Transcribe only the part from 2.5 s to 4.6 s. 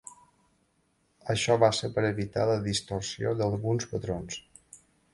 la distorsió d'alguns patrons.